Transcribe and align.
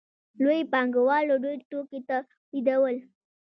لویو 0.41 0.69
پانګوالو 0.73 1.35
ډېر 1.43 1.59
توکي 1.69 1.99
تولیدول 2.07 2.95